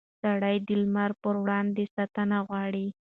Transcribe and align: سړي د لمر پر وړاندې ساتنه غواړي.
سړي 0.21 0.55
د 0.67 0.69
لمر 0.81 1.11
پر 1.21 1.35
وړاندې 1.43 1.83
ساتنه 1.95 2.37
غواړي. 2.47 2.87